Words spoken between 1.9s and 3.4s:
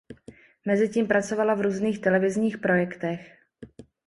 televizních projektech.